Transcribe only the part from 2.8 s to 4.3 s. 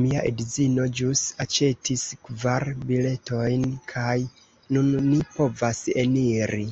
biletojn kaj